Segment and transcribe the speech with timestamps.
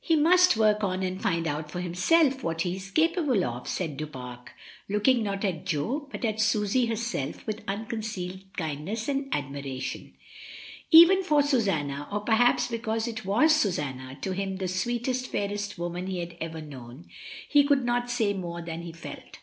[0.00, 3.98] "He must work on and find out for himself what he is capable of," said
[3.98, 4.38] Du Pare,
[4.88, 10.14] looking not at Jo but at Susy herself with unconcealed kindness and admiration.
[10.90, 16.06] Even for Susanna, or perhaps because it was Susanna (to him the sweetest, fairest woman
[16.06, 17.04] he had ever known),
[17.46, 19.32] he could not say more than he felt 7' lOO MRS.
[19.32, 19.38] DYMOND.